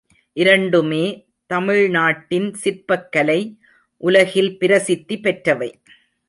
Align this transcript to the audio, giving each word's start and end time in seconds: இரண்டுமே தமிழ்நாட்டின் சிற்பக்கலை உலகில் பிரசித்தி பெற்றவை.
இரண்டுமே 0.37 1.01
தமிழ்நாட்டின் 1.45 2.47
சிற்பக்கலை 2.63 3.39
உலகில் 4.03 4.57
பிரசித்தி 4.57 5.17
பெற்றவை. 5.19 5.71